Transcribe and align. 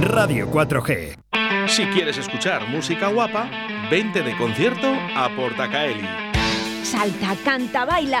Radio 0.00 0.50
4G. 0.50 1.16
Si 1.68 1.84
quieres 1.86 2.18
escuchar 2.18 2.68
música 2.68 3.08
guapa, 3.08 3.48
vente 3.90 4.22
de 4.22 4.36
concierto 4.36 4.92
a 5.14 5.28
Portacaeli. 5.36 6.06
Salta, 6.82 7.36
canta, 7.44 7.84
baila 7.84 8.20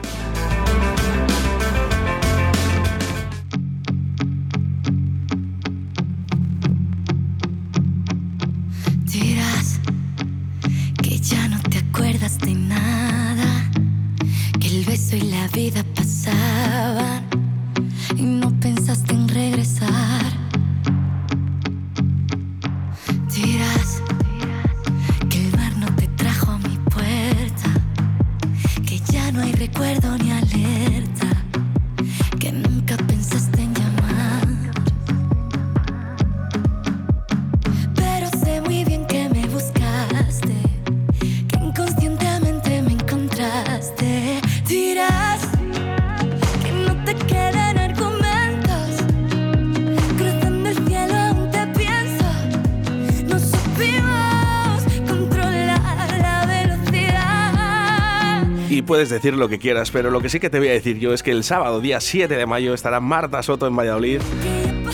Y 58.81 58.83
puedes 58.83 59.11
decir 59.11 59.35
lo 59.35 59.47
que 59.47 59.59
quieras, 59.59 59.91
pero 59.91 60.09
lo 60.09 60.21
que 60.21 60.29
sí 60.29 60.39
que 60.39 60.49
te 60.49 60.57
voy 60.57 60.69
a 60.69 60.71
decir 60.71 60.97
yo 60.97 61.13
es 61.13 61.21
que 61.21 61.29
el 61.29 61.43
sábado, 61.43 61.81
día 61.81 62.01
7 62.01 62.35
de 62.35 62.45
mayo, 62.47 62.73
estará 62.73 62.99
Marta 62.99 63.43
Soto 63.43 63.67
en 63.67 63.75
Valladolid, 63.75 64.19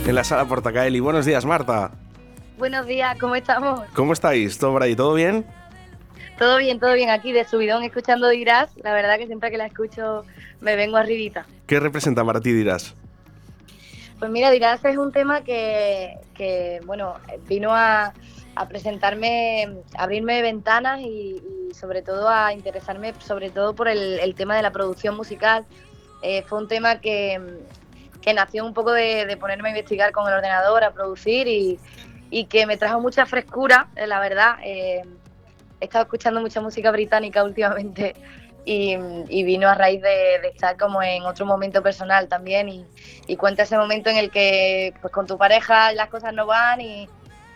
en 0.05 0.13
la 0.13 0.25
sala 0.25 0.43
Portacaeli. 0.43 0.99
Buenos 0.99 1.25
días, 1.25 1.45
Marta. 1.45 1.91
Buenos 2.57 2.85
días, 2.85 3.17
¿cómo 3.17 3.37
estamos? 3.37 3.87
¿Cómo 3.93 4.11
estáis? 4.11 4.59
¿Todo 4.59 4.73
por 4.73 4.83
ahí? 4.83 4.93
¿Todo 4.93 5.13
bien? 5.13 5.45
Todo 6.37 6.57
bien, 6.57 6.81
todo 6.81 6.95
bien 6.95 7.09
aquí 7.09 7.31
de 7.31 7.45
subidón 7.45 7.81
escuchando 7.83 8.27
Dirás. 8.27 8.71
La 8.83 8.91
verdad 8.91 9.17
que 9.17 9.27
siempre 9.27 9.51
que 9.51 9.57
la 9.57 9.67
escucho 9.67 10.25
me 10.59 10.75
vengo 10.75 10.97
arribita. 10.97 11.45
¿Qué 11.65 11.79
representa 11.79 12.25
para 12.25 12.41
ti, 12.41 12.51
dirás? 12.51 12.93
Pues 14.19 14.29
mira, 14.29 14.51
Dirás 14.51 14.83
es 14.83 14.97
un 14.97 15.13
tema 15.13 15.45
que, 15.45 16.17
que, 16.33 16.81
bueno, 16.85 17.13
vino 17.47 17.73
a, 17.73 18.11
a 18.57 18.67
presentarme, 18.67 19.67
a 19.95 20.03
abrirme 20.03 20.41
ventanas 20.41 20.99
y, 21.01 21.41
sobre 21.73 22.01
todo 22.01 22.27
a 22.27 22.53
interesarme 22.53 23.13
sobre 23.19 23.51
todo 23.51 23.75
por 23.75 23.87
el, 23.87 24.33
tema 24.35 24.55
de 24.55 24.63
la 24.63 24.71
producción 24.71 25.15
musical. 25.15 25.65
Eh, 26.23 26.41
fue 26.43 26.57
un 26.57 26.67
tema 26.67 26.99
que, 26.99 27.39
que 28.21 28.33
nació 28.33 28.65
un 28.65 28.73
poco 28.73 28.91
de, 28.93 29.37
ponerme 29.39 29.69
a 29.69 29.71
investigar 29.73 30.11
con 30.11 30.27
el 30.27 30.33
ordenador, 30.33 30.83
a 30.83 30.91
producir 30.91 31.47
y, 31.47 31.79
y 32.31 32.45
que 32.45 32.65
me 32.65 32.77
trajo 32.77 32.99
mucha 32.99 33.25
frescura, 33.25 33.89
eh, 33.95 34.07
la 34.07 34.19
verdad. 34.19 34.55
Eh, 34.63 35.03
he 35.79 35.85
estado 35.85 36.05
escuchando 36.05 36.41
mucha 36.41 36.59
música 36.61 36.89
británica 36.89 37.43
últimamente 37.43 38.15
y, 38.65 38.97
y 39.29 39.43
vino 39.43 39.69
a 39.69 39.75
raíz 39.75 40.01
de, 40.01 40.39
de 40.41 40.47
estar 40.47 40.77
como 40.77 41.03
en 41.03 41.23
otro 41.23 41.45
momento 41.45 41.83
personal 41.83 42.27
también 42.27 42.69
y, 42.69 42.85
y 43.27 43.35
cuenta 43.35 43.63
ese 43.63 43.77
momento 43.77 44.09
en 44.09 44.17
el 44.17 44.31
que 44.31 44.95
pues 44.99 45.13
con 45.13 45.27
tu 45.27 45.37
pareja 45.37 45.93
las 45.93 46.09
cosas 46.09 46.33
no 46.33 46.47
van 46.47 46.81
y, 46.81 47.07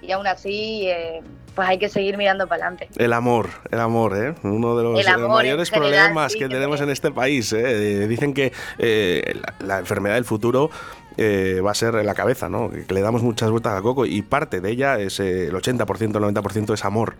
y 0.01 0.11
aún 0.11 0.27
así 0.27 0.87
eh, 0.87 1.21
pues 1.55 1.67
hay 1.67 1.77
que 1.77 1.89
seguir 1.89 2.17
mirando 2.17 2.47
para 2.47 2.67
adelante. 2.67 2.89
El 2.97 3.13
amor, 3.13 3.49
el 3.71 3.79
amor, 3.79 4.15
¿eh? 4.15 4.35
Uno 4.43 4.77
de 4.77 4.83
los 4.83 5.07
amor 5.07 5.29
mayores 5.29 5.69
general, 5.69 5.91
problemas 5.91 6.31
sí, 6.31 6.39
que 6.39 6.47
tenemos 6.47 6.79
en 6.81 6.89
este 6.89 7.11
país. 7.11 7.51
¿eh? 7.53 8.03
Eh, 8.03 8.07
Dicen 8.07 8.33
que 8.33 8.53
eh, 8.77 9.35
la, 9.59 9.65
la 9.65 9.79
enfermedad 9.79 10.15
del 10.15 10.25
futuro 10.25 10.69
eh, 11.17 11.59
va 11.65 11.71
a 11.71 11.75
ser 11.75 11.95
en 11.95 12.05
la 12.05 12.13
cabeza, 12.13 12.47
¿no? 12.47 12.69
Que, 12.69 12.93
le 12.93 13.01
damos 13.01 13.21
muchas 13.21 13.49
vueltas 13.49 13.73
al 13.73 13.81
coco 13.81 14.05
y 14.05 14.21
parte 14.21 14.61
de 14.61 14.69
ella 14.69 14.97
es 14.97 15.19
el 15.19 15.53
80%, 15.53 16.01
el 16.01 16.35
90% 16.35 16.73
es 16.73 16.85
amor. 16.85 17.15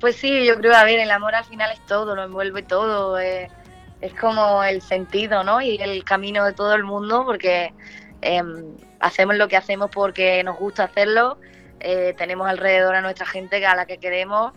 Pues 0.00 0.16
sí, 0.16 0.44
yo 0.44 0.56
creo, 0.56 0.74
a 0.74 0.84
ver, 0.84 1.00
el 1.00 1.10
amor 1.10 1.34
al 1.34 1.44
final 1.44 1.70
es 1.72 1.84
todo, 1.86 2.14
lo 2.14 2.24
envuelve 2.24 2.62
todo, 2.62 3.18
es 3.18 4.14
como 4.20 4.64
el 4.64 4.82
sentido, 4.82 5.44
¿no? 5.44 5.60
Y 5.60 5.76
el 5.76 6.02
camino 6.04 6.44
de 6.44 6.52
todo 6.52 6.74
el 6.74 6.82
mundo, 6.82 7.24
porque 7.24 7.72
em, 8.20 8.76
hacemos 9.02 9.36
lo 9.36 9.48
que 9.48 9.56
hacemos 9.58 9.90
porque 9.92 10.42
nos 10.44 10.58
gusta 10.58 10.84
hacerlo, 10.84 11.38
eh, 11.80 12.14
tenemos 12.16 12.48
alrededor 12.48 12.94
a 12.96 13.02
nuestra 13.02 13.26
gente 13.26 13.64
a 13.66 13.74
la 13.76 13.86
que 13.86 13.98
queremos, 13.98 14.54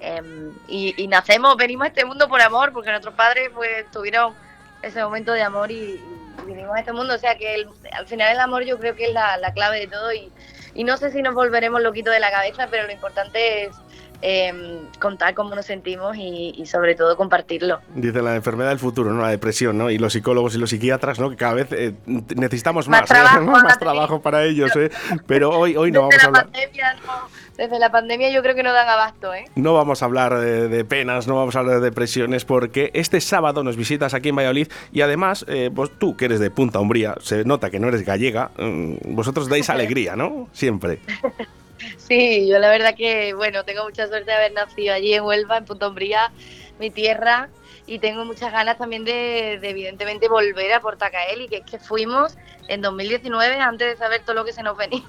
em, 0.00 0.52
y, 0.68 0.94
y 1.02 1.08
nacemos, 1.08 1.56
venimos 1.56 1.86
a 1.86 1.88
este 1.88 2.04
mundo 2.04 2.28
por 2.28 2.40
amor, 2.42 2.72
porque 2.72 2.90
nuestros 2.90 3.14
padres 3.14 3.50
pues 3.54 3.90
tuvieron 3.90 4.34
ese 4.82 5.02
momento 5.02 5.32
de 5.32 5.42
amor 5.42 5.70
y, 5.72 6.04
y 6.38 6.44
vinimos 6.46 6.76
a 6.76 6.80
este 6.80 6.92
mundo, 6.92 7.14
o 7.14 7.18
sea 7.18 7.36
que 7.36 7.54
el- 7.54 7.68
al 7.92 8.06
final 8.06 8.32
el 8.32 8.40
amor 8.40 8.64
yo 8.64 8.78
creo 8.78 8.94
que 8.94 9.06
es 9.06 9.12
la, 9.14 9.38
la 9.38 9.52
clave 9.52 9.80
de 9.80 9.88
todo 9.88 10.12
y, 10.12 10.32
y 10.74 10.84
no 10.84 10.96
sé 10.98 11.10
si 11.10 11.22
nos 11.22 11.34
volveremos 11.34 11.80
loquitos 11.82 12.12
de 12.14 12.20
la 12.20 12.30
cabeza, 12.30 12.68
pero 12.70 12.86
lo 12.86 12.92
importante 12.92 13.64
es 13.64 13.76
eh, 14.22 14.80
contar 15.00 15.34
cómo 15.34 15.54
nos 15.54 15.66
sentimos 15.66 16.16
y, 16.16 16.54
y 16.56 16.66
sobre 16.66 16.94
todo 16.94 17.16
compartirlo. 17.16 17.80
Dice 17.94 18.22
la 18.22 18.34
enfermedad 18.36 18.70
del 18.70 18.78
futuro, 18.78 19.12
¿no? 19.12 19.22
La 19.22 19.28
depresión, 19.28 19.76
¿no? 19.78 19.90
Y 19.90 19.98
los 19.98 20.12
psicólogos 20.12 20.54
y 20.54 20.58
los 20.58 20.70
psiquiatras, 20.70 21.18
¿no? 21.18 21.30
Que 21.30 21.36
cada 21.36 21.54
vez 21.54 21.68
eh, 21.72 21.94
necesitamos 22.06 22.88
Más 22.88 23.02
más, 23.02 23.10
¿eh? 23.10 23.14
trabajo, 23.14 23.40
más 23.64 23.78
trabajo 23.78 24.20
para 24.22 24.44
ellos, 24.44 24.70
¿eh? 24.76 24.90
Pero 25.26 25.50
hoy, 25.50 25.76
hoy 25.76 25.90
no 25.92 26.00
vamos 26.02 26.14
a 26.14 26.18
la 26.18 26.24
hablar. 26.26 26.42
pandemia, 26.44 26.94
no- 27.06 27.46
desde 27.56 27.78
la 27.78 27.90
pandemia 27.90 28.30
yo 28.30 28.42
creo 28.42 28.54
que 28.54 28.62
no 28.62 28.70
dan 28.74 28.86
abasto, 28.86 29.32
¿eh? 29.32 29.46
No 29.54 29.72
vamos 29.72 30.02
a 30.02 30.04
hablar 30.04 30.38
de, 30.38 30.68
de 30.68 30.84
penas, 30.84 31.26
no 31.26 31.36
vamos 31.36 31.56
a 31.56 31.60
hablar 31.60 31.76
de 31.76 31.80
depresiones, 31.86 32.44
porque 32.44 32.90
este 32.92 33.18
sábado 33.22 33.64
nos 33.64 33.76
visitas 33.78 34.12
aquí 34.12 34.28
en 34.28 34.36
Valladolid 34.36 34.68
y 34.92 35.00
además, 35.00 35.46
eh, 35.48 35.70
pues 35.74 35.90
tú 35.98 36.16
que 36.18 36.26
eres 36.26 36.38
de 36.38 36.50
Punta 36.50 36.80
Umbría, 36.80 37.14
se 37.22 37.44
nota 37.46 37.70
que 37.70 37.80
no 37.80 37.88
eres 37.88 38.04
gallega, 38.04 38.50
mm, 38.58 39.14
vosotros 39.14 39.48
dais 39.48 39.70
alegría, 39.70 40.16
¿no? 40.16 40.48
Siempre. 40.52 40.98
Sí, 41.96 42.48
yo 42.48 42.58
la 42.58 42.68
verdad 42.70 42.94
que, 42.94 43.34
bueno, 43.34 43.64
tengo 43.64 43.84
mucha 43.84 44.06
suerte 44.06 44.30
de 44.30 44.36
haber 44.36 44.52
nacido 44.52 44.94
allí 44.94 45.14
en 45.14 45.24
Huelva, 45.24 45.58
en 45.58 45.64
Punta 45.64 45.88
Umbría, 45.88 46.32
mi 46.78 46.90
tierra, 46.90 47.48
y 47.86 47.98
tengo 47.98 48.24
muchas 48.24 48.52
ganas 48.52 48.78
también 48.78 49.04
de, 49.04 49.58
de, 49.60 49.70
evidentemente, 49.70 50.28
volver 50.28 50.72
a 50.72 50.80
Portacaeli, 50.80 51.48
que 51.48 51.58
es 51.58 51.64
que 51.64 51.78
fuimos 51.78 52.36
en 52.68 52.82
2019, 52.82 53.60
antes 53.60 53.88
de 53.88 53.96
saber 53.96 54.22
todo 54.22 54.34
lo 54.34 54.44
que 54.44 54.52
se 54.52 54.62
nos 54.62 54.76
venía. 54.76 55.00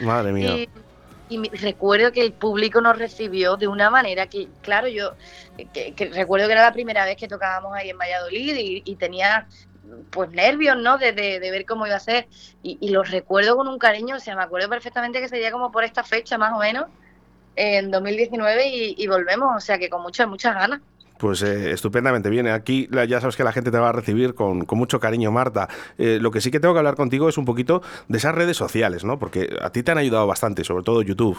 Madre 0.00 0.32
mía. 0.32 0.56
Y, 1.28 1.48
recuerdo 1.56 2.12
que 2.12 2.22
el 2.22 2.32
público 2.32 2.80
nos 2.80 2.96
recibió 2.98 3.56
de 3.56 3.66
una 3.66 3.90
manera 3.90 4.28
que, 4.28 4.46
claro, 4.62 4.86
yo 4.86 5.14
que, 5.72 5.92
que 5.92 6.04
recuerdo 6.06 6.46
que 6.46 6.52
era 6.52 6.62
la 6.62 6.72
primera 6.72 7.04
vez 7.04 7.16
que 7.16 7.26
tocábamos 7.26 7.74
ahí 7.74 7.90
en 7.90 7.98
Valladolid 7.98 8.54
y, 8.54 8.82
y 8.84 8.94
tenía 8.94 9.48
pues 10.10 10.30
nervios, 10.30 10.76
¿no? 10.78 10.98
De, 10.98 11.12
de- 11.12 11.40
de 11.40 11.50
ver 11.50 11.64
cómo 11.66 11.86
iba 11.86 11.96
a 11.96 12.00
ser. 12.00 12.28
Y, 12.62 12.78
y 12.80 12.90
los 12.90 13.10
recuerdo 13.10 13.56
con 13.56 13.68
un 13.68 13.78
cariño, 13.78 14.16
o 14.16 14.20
sea, 14.20 14.36
me 14.36 14.42
acuerdo 14.42 14.68
perfectamente 14.68 15.20
que 15.20 15.28
sería 15.28 15.52
como 15.52 15.70
por 15.72 15.84
esta 15.84 16.04
fecha 16.04 16.38
más 16.38 16.52
o 16.54 16.58
menos, 16.58 16.86
en 17.56 17.90
2019 17.90 18.68
y, 18.68 18.94
y 18.98 19.06
volvemos, 19.08 19.50
o 19.56 19.60
sea 19.60 19.78
que 19.78 19.90
con 19.90 20.02
muchas, 20.02 20.28
muchas 20.28 20.54
ganas. 20.54 20.82
Pues 21.18 21.40
eh, 21.42 21.70
estupendamente 21.72 22.28
viene. 22.28 22.50
Aquí 22.52 22.88
ya 23.08 23.20
sabes 23.20 23.36
que 23.36 23.44
la 23.44 23.52
gente 23.52 23.70
te 23.70 23.78
va 23.78 23.88
a 23.88 23.92
recibir 23.92 24.34
con, 24.34 24.66
con 24.66 24.78
mucho 24.78 25.00
cariño, 25.00 25.32
Marta. 25.32 25.66
Eh, 25.96 26.18
lo 26.20 26.30
que 26.30 26.42
sí 26.42 26.50
que 26.50 26.60
tengo 26.60 26.74
que 26.74 26.78
hablar 26.78 26.94
contigo 26.94 27.28
es 27.30 27.38
un 27.38 27.46
poquito 27.46 27.82
de 28.08 28.18
esas 28.18 28.34
redes 28.34 28.56
sociales, 28.58 29.02
¿no? 29.04 29.18
Porque 29.18 29.56
a 29.62 29.70
ti 29.70 29.82
te 29.82 29.92
han 29.92 29.98
ayudado 29.98 30.26
bastante, 30.26 30.62
sobre 30.62 30.84
todo 30.84 31.00
YouTube. 31.02 31.38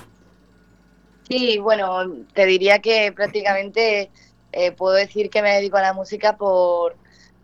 Sí, 1.29 1.57
bueno, 1.59 2.25
te 2.33 2.45
diría 2.45 2.79
que 2.79 3.11
prácticamente 3.11 4.11
eh, 4.53 4.71
puedo 4.71 4.95
decir 4.95 5.29
que 5.29 5.41
me 5.41 5.51
dedico 5.55 5.75
a 5.77 5.81
la 5.81 5.93
música 5.93 6.37
por, 6.37 6.97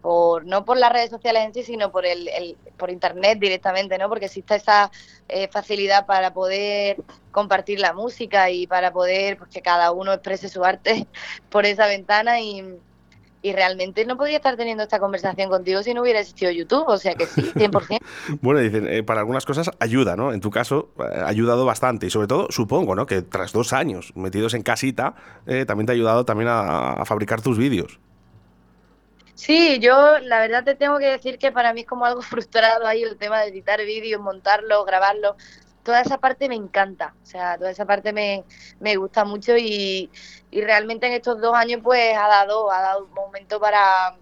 por 0.04 0.46
no 0.46 0.66
por 0.66 0.78
las 0.78 0.92
redes 0.92 1.10
sociales 1.10 1.46
en 1.46 1.54
sí, 1.54 1.64
sino 1.64 1.90
por 1.90 2.06
el, 2.06 2.28
el- 2.28 2.58
por 2.78 2.92
internet 2.92 3.40
directamente, 3.40 3.98
¿no? 3.98 4.10
Porque 4.10 4.26
existe 4.26 4.56
esa 4.56 4.92
eh, 5.30 5.48
facilidad 5.48 6.06
para 6.06 6.34
poder 6.34 6.98
compartir 7.32 7.80
la 7.80 7.94
música 7.94 8.50
y 8.50 8.68
para 8.68 8.92
poder 8.92 9.38
pues, 9.38 9.50
que 9.50 9.62
cada 9.62 9.94
uno 9.94 10.12
exprese 10.12 10.50
su 10.50 10.66
arte 10.66 11.08
por 11.50 11.66
esa 11.66 11.88
ventana 11.88 12.42
y, 12.42 12.64
y 13.42 13.54
realmente 13.54 14.06
no 14.06 14.18
podría 14.18 14.38
estar 14.38 14.58
teniendo 14.58 14.84
esta 14.84 15.00
conversación 15.00 15.50
contigo 15.50 15.84
si 15.84 15.94
no 15.94 16.02
hubiera 16.02 16.20
existido 16.20 16.52
YouTube, 16.52 16.86
o 16.88 16.98
sea 16.98 17.14
que 17.14 17.26
sí, 17.26 17.42
100%. 17.56 18.00
bueno, 18.42 18.60
dicen, 18.60 18.88
eh, 18.90 19.04
para 19.04 19.22
algunas 19.22 19.46
cosas 19.46 19.72
ayuda, 19.80 20.18
¿no? 20.18 20.34
En 20.34 20.42
tu 20.42 20.50
caso, 20.50 20.94
eh, 21.00 21.04
ha 21.18 21.28
ayudado 21.28 21.66
bastante 21.66 22.08
y 22.08 22.10
sobre 22.10 22.28
todo, 22.28 22.48
supongo, 22.50 22.94
¿no? 22.96 23.06
Que 23.06 23.22
tras 23.22 23.54
dos 23.54 23.72
años 23.72 24.12
metidos 24.16 24.54
en 24.54 24.64
casita, 24.64 25.16
eh, 25.46 25.66
también 25.66 25.86
te 25.86 25.92
ha 25.92 25.96
ayudado 25.96 26.26
también 26.26 26.50
a, 26.52 27.04
fabricar 27.06 27.42
tus 27.42 27.58
vídeos. 27.58 28.00
Sí, 29.46 29.80
yo 29.80 30.20
la 30.20 30.40
verdad 30.40 30.64
te 30.64 30.74
tengo 30.74 30.98
que 31.00 31.08
decir 31.08 31.38
que 31.38 31.52
para 31.52 31.74
mí 31.74 31.82
es 31.82 31.88
como 31.88 32.06
algo 32.06 32.22
frustrado 32.22 32.88
ahí 32.88 33.04
el 33.04 33.18
tema 33.18 33.42
de 33.42 33.50
editar 33.50 33.80
vídeos, 33.84 34.22
montarlos, 34.22 34.86
grabarlos. 34.86 35.36
Toda 35.84 36.00
esa 36.00 36.18
parte 36.18 36.48
me 36.48 36.56
encanta, 36.56 37.14
o 37.22 37.26
sea, 37.26 37.58
toda 37.58 37.72
esa 37.72 37.86
parte 37.86 38.14
me, 38.14 38.46
me 38.80 38.96
gusta 38.96 39.26
mucho 39.26 39.58
y, 39.58 40.10
y 40.50 40.62
realmente 40.62 41.08
en 41.08 41.14
estos 41.14 41.42
dos 41.42 41.54
años 41.56 41.82
pues 41.84 42.16
ha 42.16 42.28
dado, 42.30 42.72
ha 42.72 42.82
dado 42.82 43.04
un 43.04 43.14
momento 43.14 43.60
para 43.60 44.16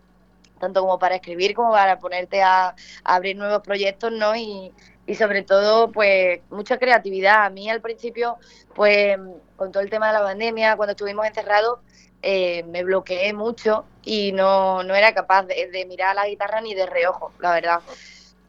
tanto 0.60 0.82
como 0.82 0.98
para 1.00 1.16
escribir 1.16 1.54
como 1.56 1.72
para 1.72 2.00
ponerte 2.00 2.42
a, 2.42 2.76
abrir 3.04 3.36
nuevos 3.38 3.62
proyectos, 3.62 4.12
¿no? 4.12 4.36
Y, 4.36 4.74
y, 5.08 5.16
sobre 5.16 5.44
todo, 5.44 5.92
pues, 5.92 6.42
mucha 6.52 6.78
creatividad. 6.78 7.46
A 7.46 7.50
mí 7.50 7.70
al 7.70 7.82
principio, 7.82 8.38
pues, 8.76 9.18
con 9.58 9.72
todo 9.72 9.84
el 9.84 9.90
tema 9.90 10.08
de 10.08 10.14
la 10.14 10.24
pandemia, 10.24 10.78
cuando 10.78 10.92
estuvimos 10.92 11.26
encerrados, 11.26 11.80
eh, 12.22 12.64
me 12.64 12.84
bloqueé 12.84 13.34
mucho 13.34 13.86
y 14.04 14.32
no, 14.32 14.84
no 14.84 14.96
era 14.96 15.14
capaz 15.14 15.44
de, 15.44 15.86
mirar 15.88 16.12
a 16.12 16.14
la 16.14 16.28
guitarra 16.28 16.62
ni 16.62 16.74
de 16.74 16.86
reojo, 16.86 17.32
la 17.40 17.54
verdad. 17.54 17.82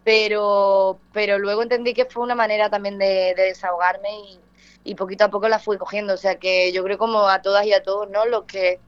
Pero, 0.05 0.99
pero 1.13 1.39
luego 1.39 1.63
entendí 1.63 1.95
que 1.95 2.07
fue 2.07 2.23
una 2.23 2.35
manera 2.35 2.69
también 2.71 2.99
de, 2.99 3.35
de 3.37 3.43
desahogarme 3.45 4.11
y, 4.11 4.41
y 4.85 4.95
poquito 4.95 5.25
a 5.25 5.31
poco 5.31 5.49
la 5.49 5.59
fui 5.59 5.79
cogiendo. 5.79 6.15
O 6.15 6.17
sea 6.17 6.37
que 6.37 6.73
yo 6.73 6.83
creo 6.85 6.99
como 6.99 7.29
a 7.29 7.43
todas 7.43 7.67
y 7.67 7.73
a 7.73 7.83
todos, 7.83 8.11
¿no? 8.11 8.27
Los 8.27 8.45
que 8.45 8.81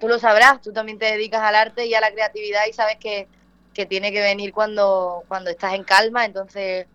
tú 0.00 0.08
lo 0.08 0.18
sabrás, 0.18 0.60
tú 0.60 0.72
también 0.72 0.98
te 0.98 1.06
dedicas 1.06 1.42
al 1.42 1.54
arte 1.54 1.86
y 1.86 1.94
a 1.94 2.00
la 2.00 2.10
creatividad 2.10 2.62
y 2.68 2.72
sabes 2.72 2.96
que, 2.96 3.28
que 3.72 3.86
tiene 3.86 4.12
que 4.12 4.20
venir 4.20 4.52
cuando, 4.52 5.22
cuando 5.28 5.50
estás 5.50 5.74
en 5.74 5.84
calma, 5.84 6.24
entonces... 6.24 6.86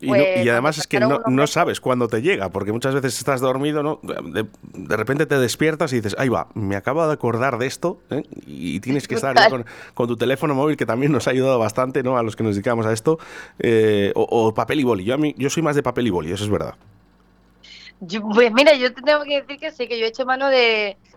y, 0.00 0.08
pues, 0.08 0.48
además 0.48 0.78
es 0.78 0.86
que 0.86 0.98
no, 0.98 1.20
no, 1.26 1.46
sabes 1.46 1.80
cuándo 1.80 2.08
te 2.08 2.22
llega, 2.22 2.48
porque 2.48 2.72
muchas 2.72 2.94
veces 2.94 3.18
estás 3.18 3.40
dormido, 3.40 3.82
¿no? 3.82 4.00
De, 4.02 4.46
de, 4.72 4.96
repente 4.96 5.26
te 5.26 5.38
despiertas 5.38 5.92
y 5.92 5.96
dices, 5.96 6.16
ahí 6.18 6.28
va, 6.28 6.48
me 6.54 6.76
acabo 6.76 7.06
de 7.06 7.12
acordar 7.12 7.58
de 7.58 7.66
esto, 7.66 8.00
¿eh? 8.10 8.22
y 8.46 8.80
tienes 8.80 9.06
que 9.06 9.16
estar 9.16 9.50
con, 9.50 9.66
con, 9.94 10.08
tu 10.08 10.16
teléfono 10.16 10.54
móvil, 10.54 10.76
que 10.76 10.86
también 10.86 11.12
nos 11.12 11.28
ha 11.28 11.32
ayudado 11.32 11.58
bastante, 11.58 12.02
¿no? 12.02 12.16
A 12.16 12.22
los 12.22 12.34
que 12.34 12.42
nos 12.42 12.54
dedicamos 12.54 12.86
a 12.86 12.92
esto, 12.92 13.18
eh, 13.58 14.12
o, 14.14 14.22
o, 14.22 14.54
papel 14.54 14.80
y 14.80 14.84
boli. 14.84 15.04
Yo, 15.04 15.14
a 15.14 15.18
mí, 15.18 15.34
yo 15.36 15.50
soy 15.50 15.62
más 15.62 15.76
de 15.76 15.82
papel 15.82 16.06
y 16.06 16.10
boli, 16.10 16.32
eso 16.32 16.44
es 16.44 16.50
verdad 16.50 16.74
pues 18.32 18.52
mira, 18.52 18.74
yo 18.74 18.92
te 18.94 19.02
tengo 19.02 19.24
que 19.24 19.42
decir 19.42 19.58
que 19.58 19.70
sí, 19.70 19.86
que 19.86 19.98
yo 19.98 20.06
he 20.06 20.08
hecho 20.08 20.24
mano 20.24 20.48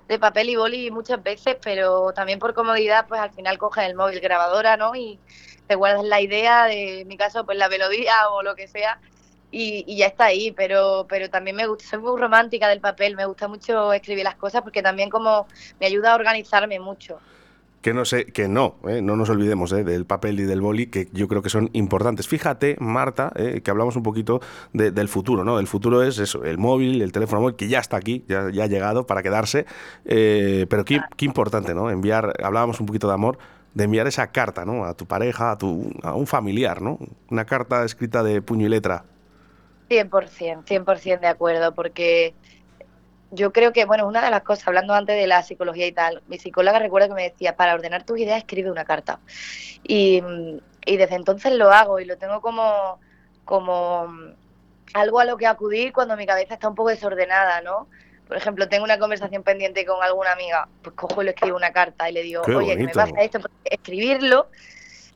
de, 0.07 0.19
papel 0.19 0.49
y 0.49 0.55
boli 0.55 0.91
muchas 0.91 1.21
veces, 1.21 1.57
pero 1.61 2.13
también 2.13 2.39
por 2.39 2.53
comodidad, 2.53 3.07
pues 3.07 3.21
al 3.21 3.31
final 3.31 3.57
coges 3.57 3.85
el 3.85 3.95
móvil 3.95 4.19
grabadora, 4.19 4.77
¿no? 4.77 4.95
Y 4.95 5.19
te 5.67 5.75
guardas 5.75 6.03
la 6.05 6.21
idea 6.21 6.65
de, 6.65 7.01
en 7.01 7.07
mi 7.07 7.17
caso, 7.17 7.45
pues 7.45 7.57
la 7.57 7.69
melodía 7.69 8.29
o 8.29 8.43
lo 8.43 8.55
que 8.55 8.67
sea, 8.67 8.99
y, 9.51 9.83
y, 9.87 9.97
ya 9.97 10.07
está 10.07 10.25
ahí, 10.25 10.51
pero, 10.51 11.05
pero 11.07 11.29
también 11.29 11.55
me 11.55 11.67
gusta, 11.67 11.85
soy 11.87 11.99
muy 11.99 12.19
romántica 12.19 12.67
del 12.67 12.81
papel, 12.81 13.15
me 13.15 13.25
gusta 13.25 13.47
mucho 13.47 13.93
escribir 13.93 14.23
las 14.23 14.35
cosas 14.35 14.63
porque 14.63 14.81
también 14.81 15.09
como 15.11 15.47
me 15.79 15.85
ayuda 15.85 16.11
a 16.11 16.15
organizarme 16.15 16.79
mucho 16.79 17.19
que 17.83 17.93
no 17.93 18.05
sé, 18.05 18.25
que 18.25 18.47
no, 18.47 18.77
¿eh? 18.87 19.01
no 19.01 19.17
nos 19.17 19.29
olvidemos 19.29 19.73
¿eh? 19.73 19.83
del 19.83 20.05
papel 20.05 20.39
y 20.39 20.43
del 20.43 20.61
boli, 20.61 20.87
que 20.87 21.09
yo 21.11 21.27
creo 21.27 21.41
que 21.41 21.49
son 21.49 21.69
importantes. 21.73 22.29
Fíjate, 22.29 22.77
Marta, 22.79 23.33
¿eh? 23.35 23.61
que 23.61 23.69
hablamos 23.69 23.97
un 23.97 24.03
poquito 24.03 24.39
del 24.71 25.09
futuro, 25.09 25.43
¿no? 25.43 25.59
El 25.59 25.67
futuro 25.67 26.01
es 26.01 26.17
eso, 26.17 26.45
el 26.45 26.57
móvil, 26.57 27.01
el 27.01 27.11
teléfono 27.11 27.41
móvil, 27.41 27.57
que 27.57 27.67
ya 27.67 27.79
está 27.79 27.97
aquí, 27.97 28.23
ya, 28.27 28.45
ha 28.45 28.67
llegado 28.67 29.05
para 29.05 29.21
quedarse, 29.21 29.65
pero 30.05 30.85
qué, 30.85 31.01
qué, 31.17 31.25
importante, 31.25 31.75
¿no? 31.75 31.91
Enviar, 31.91 32.33
hablábamos 32.41 32.79
un 32.79 32.85
poquito 32.85 33.07
de 33.07 33.13
amor, 33.13 33.37
de 33.73 33.83
enviar 33.83 34.07
esa 34.07 34.31
carta, 34.31 34.63
¿no? 34.63 34.85
A 34.85 34.93
tu 34.93 35.05
pareja, 35.05 35.51
a, 35.51 35.57
tu, 35.57 35.91
a 36.03 36.15
un 36.15 36.25
familiar, 36.25 36.81
¿no? 36.81 36.97
Una 37.29 37.45
carta 37.45 37.83
escrita 37.83 38.23
de 38.23 38.41
puño 38.41 38.65
y 38.65 38.69
letra. 38.69 39.03
100%, 39.89 40.63
100% 40.63 41.19
de 41.19 41.27
acuerdo, 41.27 41.75
porque 41.75 42.33
yo 43.33 43.51
creo 43.51 43.73
que, 43.73 43.85
bueno, 43.85 44.07
una 44.07 44.23
de 44.23 44.29
las 44.29 44.43
cosas, 44.43 44.67
hablando 44.67 44.93
antes 44.93 45.15
de 45.15 45.27
la 45.27 45.41
psicología 45.41 45.87
y 45.87 45.91
tal, 45.91 46.21
mi 46.27 46.37
psicóloga 46.37 46.79
recuerda 46.79 47.07
que 47.07 47.15
me 47.15 47.23
decía, 47.23 47.55
para 47.55 47.73
ordenar 47.73 48.03
tus 48.03 48.19
ideas 48.19 48.37
escribe 48.37 48.69
una 48.69 48.85
carta. 48.85 49.19
Y, 49.83 50.21
desde 50.85 51.15
entonces 51.15 51.53
lo 51.53 51.71
hago 51.71 51.99
y 51.99 52.05
lo 52.05 52.17
tengo 52.17 52.41
como, 52.41 52.99
como 53.45 54.07
algo 54.93 55.19
a 55.19 55.25
lo 55.25 55.37
que 55.37 55.47
acudir 55.47 55.93
cuando 55.93 56.15
mi 56.17 56.25
cabeza 56.25 56.53
está 56.53 56.67
un 56.67 56.75
poco 56.75 56.89
desordenada, 56.89 57.61
¿no? 57.61 57.87
Por 58.27 58.37
ejemplo, 58.37 58.67
tengo 58.69 58.83
una 58.83 58.99
conversación 58.99 59.43
pendiente 59.43 59.85
con 59.85 60.01
alguna 60.03 60.33
amiga, 60.33 60.67
pues 60.81 60.95
cojo 60.95 61.21
y 61.21 61.25
le 61.25 61.31
escribo 61.31 61.57
una 61.57 61.71
carta 61.71 62.09
y 62.09 62.13
le 62.13 62.23
digo, 62.23 62.43
oye, 62.43 62.77
¿qué 62.77 62.85
me 62.85 62.93
pasa 62.93 63.21
esto? 63.21 63.39
Porque 63.39 63.57
escribirlo 63.65 64.47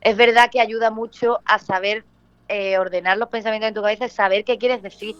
es 0.01 0.15
verdad 0.15 0.49
que 0.51 0.61
ayuda 0.61 0.89
mucho 0.89 1.39
a 1.45 1.59
saber 1.59 2.03
eh, 2.47 2.77
ordenar 2.77 3.17
los 3.17 3.29
pensamientos 3.29 3.67
en 3.67 3.73
tu 3.73 3.81
cabeza 3.81 4.05
y 4.05 4.09
saber 4.09 4.43
qué 4.45 4.57
quieres 4.57 4.81
decir 4.81 5.15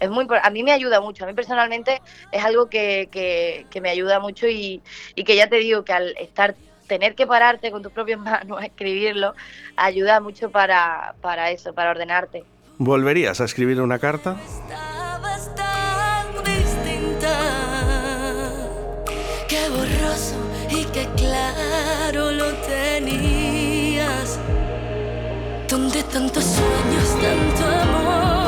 es 0.00 0.10
muy 0.10 0.26
a 0.42 0.50
mí 0.50 0.62
me 0.62 0.72
ayuda 0.72 1.00
mucho 1.00 1.24
a 1.24 1.26
mí 1.26 1.34
personalmente 1.34 2.02
es 2.32 2.44
algo 2.44 2.68
que, 2.68 3.08
que, 3.12 3.80
me 3.80 3.90
ayuda 3.90 4.18
mucho 4.18 4.48
y, 4.48 4.82
y, 5.14 5.24
que 5.24 5.36
ya 5.36 5.48
te 5.48 5.56
digo 5.56 5.84
que 5.84 5.92
al 5.92 6.16
estar 6.18 6.54
tener 6.86 7.14
que 7.14 7.26
pararte 7.26 7.70
con 7.70 7.82
tus 7.82 7.92
propias 7.92 8.18
manos 8.30 8.60
a 8.60 8.66
escribirlo 8.66 9.34
ayuda 9.76 10.20
mucho 10.20 10.50
para, 10.50 11.14
para 11.20 11.50
eso 11.50 11.72
para 11.72 11.90
ordenarte. 11.90 12.44
Volverías 12.78 13.40
a 13.40 13.44
escribir 13.44 13.80
una 13.80 13.98
carta 13.98 14.36
qué 19.50 19.68
borroso 19.68 20.36
y 20.70 20.84
qué 20.86 21.08
claro 21.16 22.30
lo 22.30 22.52
tenías. 22.54 24.38
Donde 25.68 26.02
tantos 26.04 26.44
sueños 26.44 27.08
tanto 27.20 27.66
amor 27.66 28.39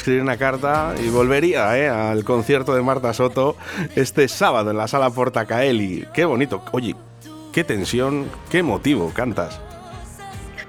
escribir 0.00 0.22
una 0.22 0.38
carta 0.38 0.94
y 0.98 1.10
volvería 1.10 1.76
eh, 1.76 1.88
al 1.88 2.24
concierto 2.24 2.74
de 2.74 2.80
Marta 2.80 3.12
Soto 3.12 3.56
este 3.96 4.28
sábado 4.28 4.70
en 4.70 4.78
la 4.78 4.88
sala 4.88 5.10
Portacaeli. 5.10 6.06
Qué 6.14 6.24
bonito. 6.24 6.64
Oye, 6.72 6.96
qué 7.52 7.64
tensión, 7.64 8.30
qué 8.50 8.62
motivo 8.62 9.12
cantas. 9.14 9.60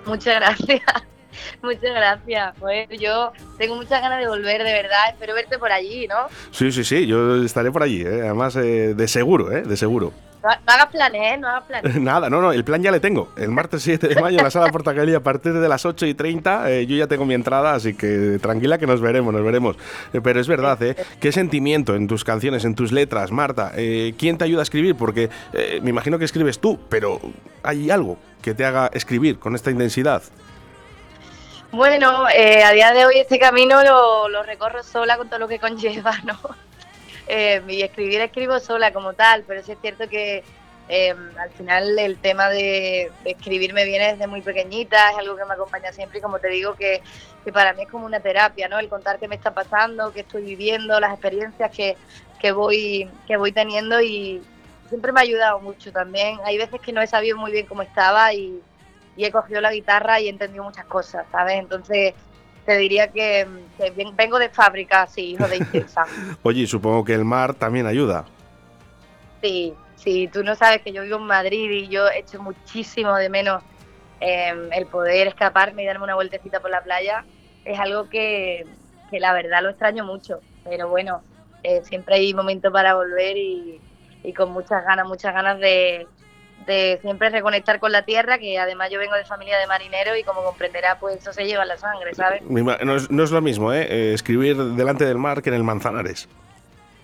Muchas 0.06 0.36
gracias. 0.36 0.82
Muchas 1.64 1.82
gracias. 1.96 2.56
Pues 2.60 2.90
yo 3.00 3.32
tengo 3.58 3.76
muchas 3.76 4.02
ganas 4.02 4.20
de 4.20 4.28
volver, 4.28 4.64
de 4.64 4.74
verdad. 4.74 5.10
Espero 5.12 5.34
verte 5.34 5.58
por 5.58 5.72
allí, 5.72 6.08
¿no? 6.08 6.28
Sí, 6.52 6.72
sí, 6.74 6.84
sí. 6.84 7.08
Yo 7.08 7.42
estaré 7.42 7.72
por 7.72 7.84
allí, 7.84 8.02
¿eh? 8.02 8.24
además 8.24 8.58
eh, 8.58 8.94
de 8.94 9.08
seguro, 9.08 9.52
¿eh? 9.54 9.62
de 9.62 9.78
seguro. 9.78 10.12
No, 10.44 10.50
hagas 10.66 10.88
planes, 10.88 11.22
¿eh? 11.22 11.38
No 11.38 11.48
hagas 11.48 11.64
planes. 11.64 11.96
Nada, 12.02 12.30
no, 12.30 12.42
no, 12.42 12.52
el 12.52 12.64
plan 12.64 12.82
ya 12.82 12.92
le 12.92 13.00
tengo. 13.00 13.32
El 13.38 13.50
martes 13.50 13.84
7 13.84 14.08
de 14.08 14.22
mayo 14.22 14.38
en 14.40 14.44
la 14.44 14.52
sala 14.52 14.72
Portacaeli 14.72 15.14
a 15.14 15.20
partir 15.20 15.54
de 15.54 15.70
las 15.70 15.86
8 15.86 16.08
y 16.08 16.14
30 16.14 16.72
eh, 16.72 16.86
yo 16.88 16.96
ya 16.96 17.08
tengo 17.08 17.26
mi 17.26 17.34
entrada, 17.34 17.74
así 17.74 17.94
que 17.94 18.40
tranquila 18.42 18.78
que 18.78 18.88
nos 18.88 19.02
veremos, 19.02 19.34
nos 19.34 19.44
veremos. 19.44 19.76
Eh, 20.14 20.22
pero 20.22 20.40
es 20.40 20.48
verdad, 20.48 20.82
¿eh? 20.82 20.96
¿Qué 21.20 21.32
sentimiento 21.32 21.96
en 21.96 22.08
tus 22.08 22.24
canciones, 22.24 22.66
en 22.66 22.74
tus 22.74 22.92
letras, 22.92 23.32
Marta? 23.32 23.72
Eh, 23.76 24.16
¿Quién 24.18 24.38
te 24.38 24.46
ayuda 24.46 24.62
a 24.62 24.64
escribir? 24.64 24.96
Porque 24.96 25.30
me 25.82 25.90
imagino 25.90 26.18
que 26.18 26.26
escribes 26.26 26.60
tú, 26.60 26.80
pero 26.90 27.20
¿hay 27.64 27.92
algo 27.92 28.18
que 28.42 28.54
te 28.54 28.66
haga 28.66 28.90
escribir 28.94 29.38
con 29.38 29.56
esta 29.56 29.70
intensidad? 29.70 30.24
Bueno, 31.72 32.26
a 32.26 32.72
día 32.72 32.92
de 32.94 33.06
hoy 33.06 33.20
este 33.20 33.40
camino 33.40 33.84
lo, 33.84 34.28
lo 34.28 34.44
recorro 34.44 34.84
sola 34.84 35.18
con 35.18 35.30
todo 35.30 35.40
lo 35.40 35.48
que 35.48 35.60
conlleva, 35.60 36.18
¿no? 36.26 36.38
Eh, 37.34 37.62
y 37.70 37.82
escribir 37.82 38.20
escribo 38.20 38.60
sola 38.60 38.92
como 38.92 39.14
tal, 39.14 39.46
pero 39.48 39.64
sí 39.64 39.72
es 39.72 39.78
cierto 39.80 40.10
que 40.10 40.44
em, 40.90 41.18
al 41.38 41.50
final 41.52 41.98
el 41.98 42.18
tema 42.18 42.50
de, 42.50 43.10
escribir 43.24 43.74
me 43.74 43.86
viene 43.86 44.12
desde 44.12 44.28
muy 44.28 44.42
pequeñita, 44.42 45.12
es 45.12 45.18
algo 45.18 45.38
que 45.38 45.46
me 45.46 45.54
acompaña 45.54 45.94
siempre 45.94 46.20
y 46.20 46.22
como 46.22 46.40
te 46.40 46.50
digo 46.50 46.76
que, 46.76 47.02
para 47.54 47.72
mí 47.72 47.84
es 47.84 47.90
como 47.90 48.06
una 48.06 48.20
terapia, 48.20 48.68
¿no? 48.68 48.80
El 48.80 48.90
contar 48.90 49.18
qué 49.18 49.30
me 49.30 49.36
está 49.36 49.54
pasando, 49.54 50.12
qué 50.12 50.20
estoy 50.20 50.44
viviendo, 50.44 51.00
las 51.00 51.14
experiencias 51.14 51.72
que, 51.72 51.96
que, 52.38 52.52
voy, 52.52 53.10
que 53.26 53.38
voy 53.38 53.54
teniendo 53.54 54.02
y 54.02 54.42
siempre 54.90 55.14
me 55.14 55.22
ha 55.22 55.24
ayudado 55.24 55.62
mucho 55.62 55.90
también. 55.94 56.38
Hay 56.44 56.58
veces 56.58 56.82
que 56.82 56.92
no 56.92 57.02
he 57.02 57.08
sabido 57.08 57.38
muy 57.38 57.54
bien 57.54 57.66
cómo 57.66 57.82
estaba 57.82 58.34
y 58.34 58.62
he 59.16 59.32
cogido 59.32 59.62
la 59.62 59.72
guitarra 59.72 60.20
y 60.20 60.28
he 60.28 60.30
entendido 60.30 60.66
muchas 60.66 60.86
cosas, 60.86 61.26
¿sabes? 61.32 61.60
Entonces 61.60 62.14
te 62.66 62.78
diría 62.78 63.12
que, 63.12 63.48
vengo 64.16 64.40
de 64.40 64.50
fábrica, 64.50 65.08
sí, 65.08 65.32
hijo 65.32 65.48
de 65.48 65.58
intensa. 65.58 66.06
Oye, 66.44 66.68
supongo 66.68 67.04
que 67.04 67.14
el 67.14 67.26
mar 67.26 67.54
también 67.54 67.86
ayuda. 67.88 68.26
Sí, 69.42 69.74
sí, 69.96 70.30
tú 70.32 70.44
no 70.44 70.56
sabes 70.56 70.82
que 70.82 70.92
yo 70.92 71.04
vivo 71.04 71.18
en 71.18 71.26
Madrid 71.26 71.70
y 71.72 71.88
yo 71.88 72.08
echo 72.10 72.42
muchísimo 72.42 73.16
de 73.16 73.30
menos 73.30 73.64
em, 74.20 74.72
el 74.74 74.86
poder 74.86 75.28
escaparme 75.28 75.84
y 75.84 75.86
darme 75.86 76.04
una 76.04 76.16
vueltecita 76.16 76.60
por 76.60 76.70
la 76.70 76.84
playa. 76.84 77.26
Es 77.66 77.80
algo 77.80 78.08
que, 78.10 78.66
la 79.12 79.34
verdad 79.34 79.64
lo 79.64 79.70
extraño 79.70 80.06
mucho, 80.06 80.42
pero 80.64 80.90
bueno, 80.90 81.22
eh, 81.64 81.82
siempre 81.84 82.16
hay 82.16 82.34
momento 82.34 82.72
para 82.72 82.94
volver 82.94 83.38
y, 83.38 83.80
y 84.24 84.34
con 84.34 84.52
muchas 84.52 84.84
ganas, 84.86 85.08
muchas 85.08 85.34
ganas 85.34 85.60
de, 85.60 86.08
de 86.66 87.00
siempre 87.02 87.30
reconectar 87.30 87.80
con 87.80 87.92
la 87.92 88.04
tierra, 88.04 88.38
que 88.38 88.58
además 88.60 88.90
yo 88.92 89.00
vengo 89.00 89.16
de 89.16 89.26
familia 89.26 89.58
de 89.58 89.68
marineros 89.68 90.18
y 90.18 90.24
como 90.24 90.44
comprenderá, 90.44 91.00
pues 91.00 91.18
eso 91.18 91.34
se 91.34 91.46
lleva 91.46 91.66
la 91.66 91.78
sangre, 91.78 92.14
¿sabes? 92.14 92.42
No 92.44 92.96
es, 92.96 93.10
no 93.10 93.24
es 93.24 93.32
lo 93.32 93.42
mismo, 93.42 93.74
¿eh? 93.74 93.88
¿eh? 93.90 94.14
Escribir 94.14 94.58
delante 94.58 95.06
del 95.06 95.18
mar 95.18 95.42
que 95.42 95.50
en 95.50 95.56
el 95.56 95.64
Manzanares. 95.64 96.28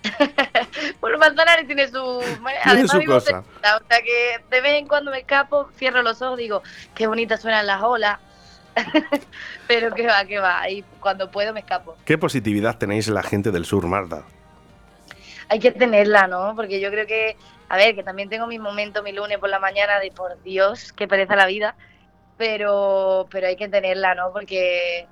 bueno, 1.00 1.18
Manzanares 1.18 1.66
tiene 1.66 1.88
su... 1.88 2.22
Tiene 2.64 2.88
su 2.88 3.04
cosa. 3.04 3.40
o 3.40 3.88
sea 3.88 4.02
que 4.02 4.40
de 4.50 4.60
vez 4.60 4.74
en 4.74 4.86
cuando 4.86 5.10
me 5.10 5.18
escapo, 5.18 5.68
cierro 5.76 6.02
los 6.02 6.22
ojos, 6.22 6.38
digo, 6.38 6.62
qué 6.94 7.06
bonitas 7.06 7.42
suenan 7.42 7.66
las 7.66 7.82
olas. 7.82 8.18
Pero 9.66 9.92
que 9.92 10.06
va, 10.06 10.24
que 10.24 10.38
va, 10.38 10.68
y 10.70 10.84
cuando 11.00 11.30
puedo 11.30 11.52
me 11.52 11.60
escapo. 11.60 11.96
¿Qué 12.04 12.16
positividad 12.16 12.78
tenéis 12.78 13.08
en 13.08 13.14
la 13.14 13.22
gente 13.22 13.50
del 13.50 13.64
sur, 13.64 13.86
Marta? 13.86 14.22
Hay 15.48 15.58
que 15.58 15.72
tenerla, 15.72 16.26
¿no? 16.26 16.54
Porque 16.54 16.80
yo 16.80 16.90
creo 16.90 17.06
que 17.06 17.36
a 17.68 17.76
ver, 17.76 17.94
que 17.94 18.02
también 18.02 18.28
tengo 18.28 18.46
mi 18.46 18.58
momento, 18.58 19.02
mi 19.02 19.12
lunes 19.12 19.38
por 19.38 19.50
la 19.50 19.58
mañana 19.58 20.00
de 20.00 20.10
por 20.10 20.42
Dios, 20.42 20.92
qué 20.92 21.06
pereza 21.06 21.36
la 21.36 21.46
vida, 21.46 21.74
pero, 22.36 23.26
pero 23.30 23.46
hay 23.46 23.56
que 23.56 23.68
tenerla, 23.68 24.14
¿no? 24.14 24.32
Porque 24.32 25.06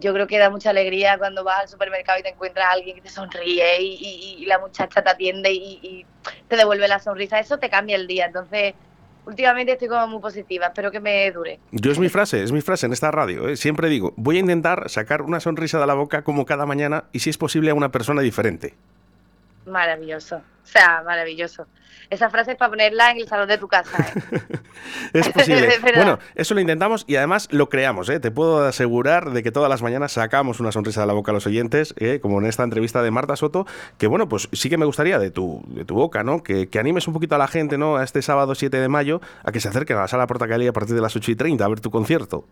yo 0.00 0.14
creo 0.14 0.26
que 0.26 0.38
da 0.38 0.48
mucha 0.48 0.70
alegría 0.70 1.18
cuando 1.18 1.44
vas 1.44 1.60
al 1.60 1.68
supermercado 1.68 2.18
y 2.18 2.22
te 2.22 2.30
encuentras 2.30 2.66
a 2.66 2.70
alguien 2.70 2.96
que 2.96 3.02
te 3.02 3.10
sonríe 3.10 3.82
y, 3.82 4.46
la 4.46 4.58
muchacha 4.58 5.02
te 5.02 5.10
atiende 5.10 5.52
y, 5.52 6.06
te 6.48 6.56
devuelve 6.56 6.88
la 6.88 6.98
sonrisa. 6.98 7.40
Eso 7.40 7.58
te 7.58 7.68
cambia 7.68 7.96
el 7.96 8.06
día. 8.06 8.26
Entonces, 8.26 8.74
últimamente 9.26 9.72
estoy 9.72 9.88
como 9.88 10.06
muy 10.06 10.20
positiva. 10.20 10.66
Espero 10.66 10.90
que 10.90 11.00
me 11.00 11.30
dure. 11.32 11.58
Yo 11.72 11.90
es 11.90 11.98
mi 11.98 12.08
frase, 12.08 12.42
es 12.42 12.52
mi 12.52 12.60
frase 12.62 12.86
en 12.86 12.92
esta 12.92 13.10
radio. 13.10 13.48
¿eh? 13.48 13.56
Siempre 13.56 13.88
digo, 13.88 14.14
voy 14.16 14.36
a 14.36 14.40
intentar 14.40 14.88
sacar 14.88 15.22
una 15.22 15.40
sonrisa 15.40 15.80
de 15.80 15.86
la 15.86 15.94
boca 15.94 16.22
como 16.22 16.46
cada 16.46 16.64
mañana 16.64 17.04
y 17.12 17.18
si 17.18 17.30
es 17.30 17.36
posible 17.36 17.70
a 17.70 17.74
una 17.74 17.90
persona 17.90 18.22
diferente. 18.22 18.74
Maravilloso. 19.66 20.36
O 20.36 20.68
sea, 20.68 21.02
maravilloso. 21.04 21.66
Esa 22.10 22.30
frase 22.30 22.52
es 22.52 22.56
para 22.56 22.70
ponerla 22.70 23.10
en 23.10 23.18
el 23.18 23.28
salón 23.28 23.48
de 23.48 23.58
tu 23.58 23.68
casa. 23.68 23.98
¿eh? 23.98 24.38
es 25.12 25.28
posible. 25.28 25.68
bueno, 25.94 26.18
eso 26.34 26.54
lo 26.54 26.60
intentamos 26.60 27.04
y 27.06 27.16
además 27.16 27.48
lo 27.50 27.68
creamos. 27.68 28.08
¿eh? 28.08 28.20
Te 28.20 28.30
puedo 28.30 28.64
asegurar 28.64 29.30
de 29.30 29.42
que 29.42 29.50
todas 29.50 29.68
las 29.68 29.82
mañanas 29.82 30.12
sacamos 30.12 30.60
una 30.60 30.72
sonrisa 30.72 31.00
de 31.00 31.06
la 31.06 31.12
boca 31.12 31.32
a 31.32 31.34
los 31.34 31.46
oyentes, 31.46 31.94
¿eh? 31.98 32.20
como 32.20 32.40
en 32.40 32.46
esta 32.46 32.62
entrevista 32.62 33.02
de 33.02 33.10
Marta 33.10 33.36
Soto, 33.36 33.66
que 33.98 34.06
bueno, 34.06 34.28
pues 34.28 34.48
sí 34.52 34.68
que 34.68 34.76
me 34.76 34.86
gustaría 34.86 35.18
de 35.18 35.30
tu, 35.30 35.62
de 35.68 35.84
tu 35.84 35.94
boca, 35.94 36.22
¿no? 36.22 36.42
Que, 36.42 36.68
animes 36.78 37.08
un 37.08 37.14
poquito 37.14 37.34
a 37.34 37.38
la 37.38 37.48
gente, 37.48 37.78
¿no? 37.78 37.96
A 37.96 38.04
este 38.04 38.20
sábado 38.20 38.54
7 38.54 38.78
de 38.78 38.88
mayo, 38.88 39.20
a 39.44 39.50
que 39.50 39.60
se 39.60 39.68
acerquen 39.68 39.96
a 39.96 40.02
la 40.02 40.08
sala 40.08 40.26
Portacali 40.26 40.66
a 40.66 40.72
partir 40.72 40.94
de 40.94 41.00
las 41.00 41.16
8 41.16 41.30
y 41.30 41.36
30 41.36 41.64
a 41.64 41.68
ver 41.68 41.80
tu 41.80 41.90
concierto. 41.90 42.44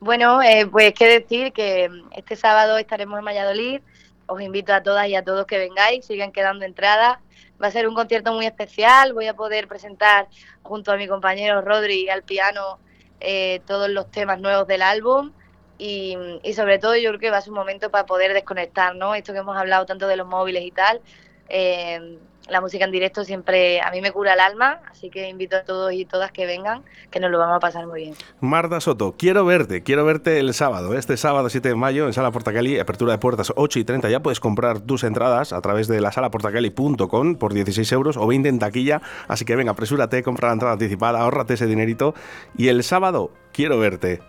Bueno, 0.00 0.42
eh, 0.42 0.66
pues 0.66 0.94
qué 0.94 1.06
decir 1.06 1.52
que 1.52 1.90
este 2.16 2.36
sábado 2.36 2.78
estaremos 2.78 3.18
en 3.18 3.24
Valladolid 3.24 3.80
os 4.28 4.40
invito 4.40 4.72
a 4.72 4.82
todas 4.82 5.08
y 5.08 5.16
a 5.16 5.24
todos 5.24 5.46
que 5.46 5.58
vengáis, 5.58 6.04
sigan 6.04 6.32
quedando 6.32 6.64
entradas. 6.64 7.18
Va 7.60 7.66
a 7.66 7.70
ser 7.70 7.88
un 7.88 7.94
concierto 7.94 8.32
muy 8.32 8.46
especial, 8.46 9.14
voy 9.14 9.26
a 9.26 9.34
poder 9.34 9.66
presentar 9.66 10.28
junto 10.62 10.92
a 10.92 10.96
mi 10.96 11.08
compañero 11.08 11.60
Rodri 11.60 12.08
al 12.08 12.22
piano 12.22 12.78
eh, 13.20 13.60
todos 13.66 13.88
los 13.88 14.10
temas 14.10 14.38
nuevos 14.38 14.68
del 14.68 14.82
álbum 14.82 15.32
y, 15.78 16.16
sobre 16.54 16.78
todo 16.78 16.96
yo 16.96 17.10
creo 17.10 17.20
que 17.20 17.30
va 17.30 17.38
a 17.38 17.40
ser 17.40 17.50
un 17.50 17.58
momento 17.58 17.90
para 17.90 18.06
poder 18.06 18.32
desconectar, 18.34 18.94
¿no? 18.94 19.14
Esto 19.14 19.32
que 19.32 19.38
hemos 19.38 19.56
hablado 19.56 19.86
tanto 19.86 20.06
de 20.06 20.16
los 20.16 20.26
móviles 20.26 20.62
y 20.62 20.70
tal, 20.72 21.00
eh, 21.48 22.18
la 22.48 22.60
música 22.60 22.84
en 22.84 22.90
directo 22.90 23.24
siempre 23.24 23.80
a 23.80 23.90
mí 23.90 24.00
me 24.00 24.12
cura 24.12 24.34
el 24.34 24.40
alma, 24.40 24.80
así 24.90 25.10
que 25.10 25.28
invito 25.28 25.56
a 25.56 25.62
todos 25.62 25.92
y 25.92 26.04
todas 26.04 26.32
que 26.32 26.46
vengan, 26.46 26.82
que 27.10 27.20
nos 27.20 27.30
lo 27.30 27.38
vamos 27.38 27.56
a 27.56 27.60
pasar 27.60 27.86
muy 27.86 28.02
bien. 28.02 28.14
Marta 28.40 28.80
Soto, 28.80 29.14
quiero 29.18 29.44
verte, 29.44 29.82
quiero 29.82 30.04
verte 30.04 30.38
el 30.38 30.54
sábado, 30.54 30.94
este 30.94 31.16
sábado 31.16 31.48
7 31.48 31.68
de 31.68 31.74
mayo 31.74 32.06
en 32.06 32.12
Sala 32.12 32.30
Portacali, 32.30 32.78
apertura 32.78 33.12
de 33.12 33.18
puertas 33.18 33.52
8 33.54 33.78
y 33.78 33.84
30, 33.84 34.08
ya 34.08 34.20
puedes 34.20 34.40
comprar 34.40 34.80
tus 34.80 35.04
entradas 35.04 35.52
a 35.52 35.60
través 35.60 35.88
de 35.88 36.00
la 36.00 36.12
salaportacali.com 36.12 37.36
por 37.36 37.52
16 37.52 37.92
euros 37.92 38.16
o 38.16 38.26
20 38.26 38.48
en 38.48 38.58
taquilla, 38.58 39.02
así 39.28 39.44
que 39.44 39.56
venga, 39.56 39.72
apresúrate, 39.72 40.22
compra 40.22 40.48
la 40.48 40.54
entrada 40.54 40.72
anticipada, 40.72 41.20
ahórrate 41.20 41.54
ese 41.54 41.66
dinerito 41.66 42.14
y 42.56 42.68
el 42.68 42.82
sábado 42.82 43.30
quiero 43.52 43.78
verte. 43.78 44.20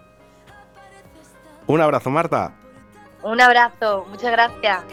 Un 1.67 1.81
abrazo, 1.81 2.09
Marta. 2.09 2.55
Un 3.21 3.39
abrazo, 3.39 4.05
muchas 4.09 4.31
gracias. 4.31 4.83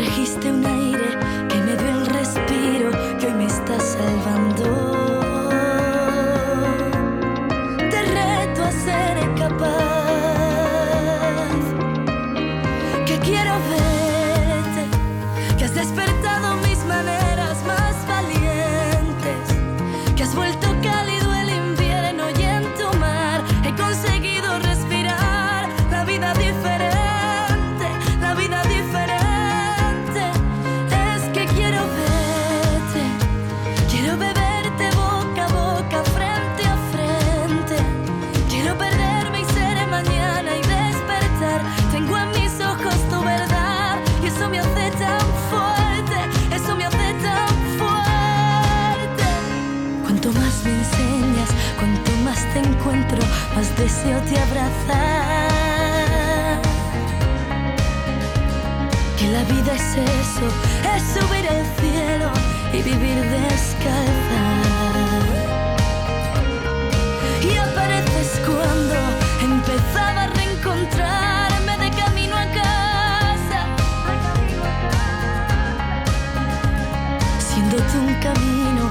Trajiste 0.00 0.50
un 0.50 0.79
deseo 53.80 54.20
te 54.28 54.38
abrazar. 54.38 55.50
Que 59.18 59.26
la 59.28 59.42
vida 59.44 59.72
es 59.74 59.96
eso, 60.22 60.46
es 60.94 61.02
subir 61.14 61.46
al 61.48 61.64
cielo 61.80 62.28
y 62.74 62.82
vivir 62.82 63.18
descalza. 63.38 64.42
Y 67.42 67.56
apareces 67.56 68.30
cuando 68.46 68.96
empezaba 69.50 70.20
a 70.24 70.26
reencontrarme 70.38 71.74
de 71.78 71.90
camino 72.02 72.34
a 72.36 72.46
casa. 72.62 73.60
Siendo 77.48 77.76
tú 77.76 77.98
un 77.98 78.14
camino, 78.26 78.90